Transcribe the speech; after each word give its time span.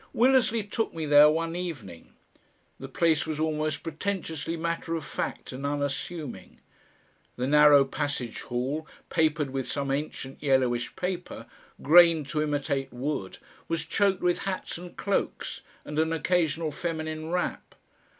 Willersley 0.15 0.63
took 0.63 0.95
me 0.95 1.05
there 1.05 1.29
one 1.29 1.55
evening. 1.55 2.11
The 2.79 2.87
place 2.89 3.27
was 3.27 3.39
almost 3.39 3.83
pretentiously 3.83 4.57
matter 4.57 4.95
of 4.95 5.05
fact 5.05 5.51
and 5.51 5.63
unassuming. 5.63 6.59
The 7.35 7.45
narrow 7.45 7.85
passage 7.85 8.41
hall, 8.41 8.87
papered 9.11 9.51
with 9.51 9.71
some 9.71 9.91
ancient 9.91 10.41
yellowish 10.41 10.95
paper, 10.95 11.45
grained 11.83 12.25
to 12.29 12.41
imitate 12.41 12.91
wood, 12.91 13.37
was 13.67 13.85
choked 13.85 14.23
with 14.23 14.39
hats 14.39 14.75
and 14.79 14.97
cloaks 14.97 15.61
and 15.85 15.99
an 15.99 16.11
occasional 16.13 16.71
feminine 16.71 17.29
wrap. 17.29 17.75